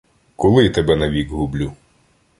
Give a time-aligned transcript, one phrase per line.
[0.35, 1.73] Коли тебе навік гублю?